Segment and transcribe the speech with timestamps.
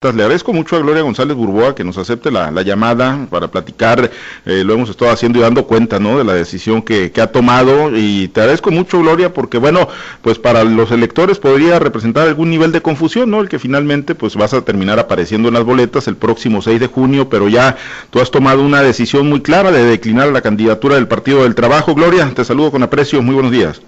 [0.00, 4.08] Le agradezco mucho a Gloria González Burboa que nos acepte la, llamada para platicar.
[4.46, 6.18] Eh, lo hemos estado haciendo y dando cuenta, ¿no?
[6.18, 7.90] De la decisión que, ha tomado.
[7.96, 9.88] Y te agradezco mucho, Gloria, porque, bueno,
[10.22, 13.40] pues para los electores podría representar algún nivel de confusión, ¿no?
[13.40, 16.86] El que finalmente, pues vas a terminar apareciendo en las boletas el próximo 6 de
[16.86, 17.76] junio, pero ya
[18.10, 21.96] tú has tomado una decisión muy clara de declinar la candidatura del Partido del Trabajo.
[21.96, 23.20] Gloria, te saludo con aprecio.
[23.20, 23.82] Muy buenos días.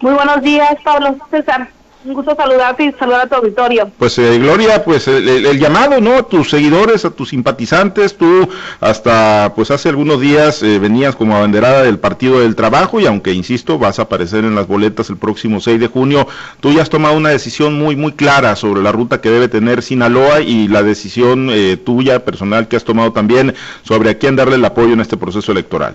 [0.00, 1.68] Muy buenos días, Pablo César.
[2.04, 3.88] Un gusto saludarte y saludar a tu auditorio.
[3.96, 6.16] Pues eh, Gloria, pues el, llamado, ¿no?
[6.16, 8.48] A tus seguidores, a tus simpatizantes, tú
[8.80, 13.32] hasta pues hace algunos días eh, venías como abanderada del Partido del Trabajo y aunque
[13.32, 16.26] insisto, vas a aparecer en las boletas el próximo 6 de junio,
[16.58, 19.82] tú ya has tomado una decisión muy muy clara sobre la ruta que debe tener
[19.82, 24.56] Sinaloa y la decisión eh, tuya personal que has tomado también sobre a quién darle
[24.56, 25.94] el apoyo en este proceso electoral.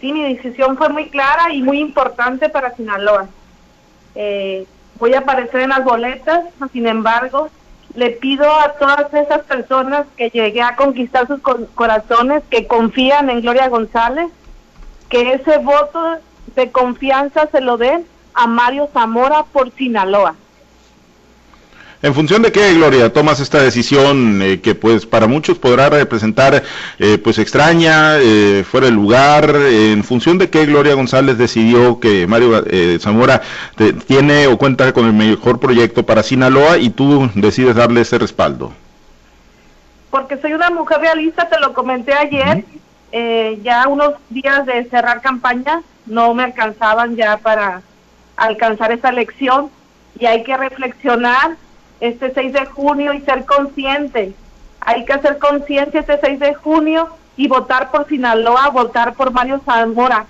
[0.00, 3.26] Sí, mi decisión fue muy clara y muy importante para Sinaloa.
[4.14, 4.66] Eh,
[4.98, 7.48] voy a aparecer en las boletas, sin embargo,
[7.94, 11.40] le pido a todas esas personas que llegué a conquistar sus
[11.74, 14.28] corazones, que confían en Gloria González,
[15.08, 16.18] que ese voto
[16.54, 20.34] de confianza se lo den a Mario Zamora por Sinaloa.
[22.02, 26.62] ¿En función de qué, Gloria, tomas esta decisión eh, que pues para muchos podrá representar
[26.98, 29.56] eh, pues extraña, eh, fuera de lugar?
[29.56, 32.64] ¿En función de qué Gloria González decidió que Mario
[33.00, 33.40] Zamora
[34.06, 38.72] tiene o cuenta con el mejor proyecto para Sinaloa y tú decides darle ese respaldo?
[40.10, 42.64] Porque soy una mujer realista, te lo comenté ayer,
[43.62, 47.80] ya unos días de cerrar campaña no me alcanzaban ya para
[48.36, 49.70] alcanzar esa elección
[50.18, 51.56] y hay que reflexionar
[52.00, 54.32] este 6 de junio y ser consciente.
[54.80, 59.60] Hay que hacer conciencia este 6 de junio y votar por Sinaloa, votar por Mario
[59.64, 60.26] Zamora.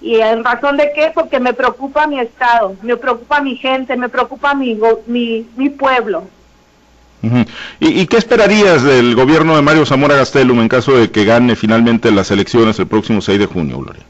[0.00, 1.12] ¿Y en razón de qué?
[1.14, 6.24] Porque me preocupa mi estado, me preocupa mi gente, me preocupa mi, mi, mi pueblo.
[7.80, 12.10] ¿Y, qué esperarías del gobierno de Mario Zamora Gastelum en caso de que gane finalmente
[12.10, 14.02] las elecciones el próximo 6 de junio, Gloria?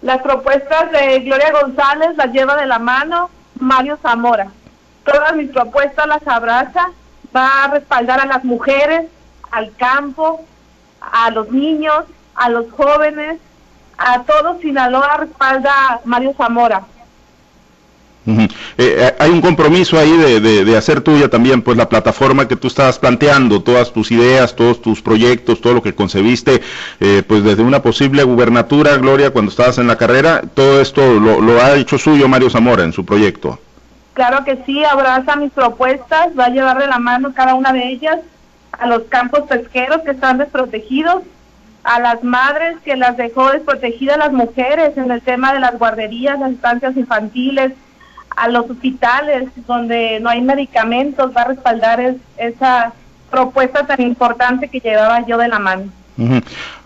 [0.00, 3.28] Las propuestas de Gloria González las lleva de la mano
[3.58, 4.50] Mario Zamora
[5.04, 6.90] todas mis propuestas las abraza,
[7.34, 9.06] va a respaldar a las mujeres,
[9.50, 10.44] al campo,
[11.00, 13.38] a los niños, a los jóvenes,
[13.98, 16.82] a todos Sinaloa respalda Mario Zamora.
[18.26, 22.68] Eh, eh, hay un compromiso ahí de, hacer tuya también pues la plataforma que tú
[22.68, 26.60] estabas planteando, todas tus ideas, todos tus proyectos, todo lo que concebiste,
[27.00, 31.40] eh, pues desde una posible gubernatura, Gloria, cuando estabas en la carrera, todo esto lo,
[31.40, 33.58] lo ha hecho suyo Mario Zamora en su proyecto.
[34.14, 37.88] Claro que sí, abraza mis propuestas, va a llevar de la mano cada una de
[37.88, 38.18] ellas
[38.72, 41.22] a los campos pesqueros que están desprotegidos,
[41.84, 46.38] a las madres que las dejó desprotegidas las mujeres en el tema de las guarderías,
[46.38, 47.72] las estancias infantiles,
[48.36, 52.92] a los hospitales donde no hay medicamentos, va a respaldar esa
[53.30, 55.90] propuesta tan importante que llevaba yo de la mano.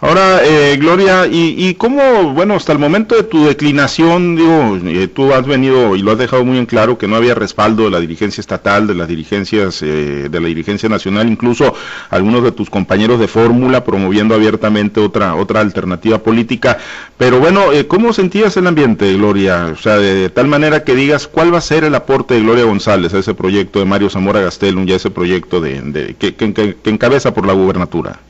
[0.01, 5.09] Ahora, eh, Gloria, y, y, cómo, bueno, hasta el momento de tu declinación, digo, eh,
[5.09, 7.91] tú has venido y lo has dejado muy en claro que no había respaldo de
[7.91, 11.75] la dirigencia estatal, de las dirigencias, eh, de la dirigencia nacional, incluso
[12.11, 16.79] algunos de tus compañeros de fórmula promoviendo abiertamente otra, otra alternativa política.
[17.17, 19.71] Pero bueno, ¿cómo sentías el ambiente, Gloria?
[19.73, 22.65] O sea, de, tal manera que digas, ¿cuál va a ser el aporte de Gloria
[22.65, 26.91] González a ese proyecto de Mario Zamora Gastelum y a ese proyecto de, que, que
[26.91, 28.21] encabeza por la gubernatura?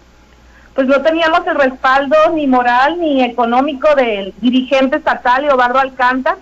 [0.74, 6.36] Pues no teníamos el respaldo ni moral ni económico del dirigente estatal, Eduardo Alcanta,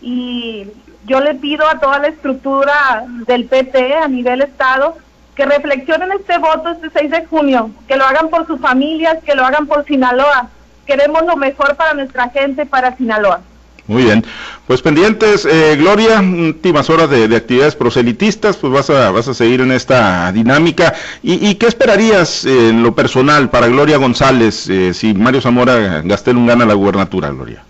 [0.00, 0.66] y
[1.06, 4.96] yo le pido a toda la estructura del PT a nivel Estado
[5.34, 9.34] que reflexionen este voto este 6 de junio, que lo hagan por sus familias, que
[9.34, 10.48] lo hagan por Sinaloa.
[10.84, 13.40] Queremos lo mejor para nuestra gente, para Sinaloa.
[13.90, 14.24] Muy bien.
[14.68, 19.62] Pues pendientes, eh, Gloria, últimas horas de, actividades proselitistas, pues vas a, vas a seguir
[19.62, 20.94] en esta dinámica.
[21.24, 26.46] ¿Y, qué esperarías eh, en lo personal para Gloria González eh, si Mario Zamora Gastelum
[26.46, 27.64] gana la gubernatura, Gloria?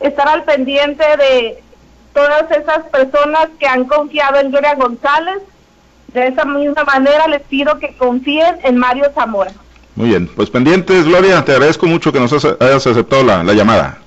[0.00, 1.62] Estar al pendiente de
[2.12, 5.38] todas esas personas que han confiado en Gloria González.
[6.08, 9.52] De esa misma manera les pido que confíen en Mario Zamora.
[9.94, 14.01] Muy bien, pues pendientes, Gloria, te agradezco mucho que nos hayas aceptado la llamada.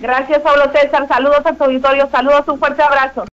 [0.00, 1.06] Gracias, Pablo César.
[1.06, 2.08] Saludos a tu auditorio.
[2.10, 3.29] Saludos, un fuerte abrazo.